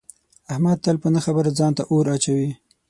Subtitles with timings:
[0.53, 2.49] احمد تل په نه خبره ځان اور ته اچوي.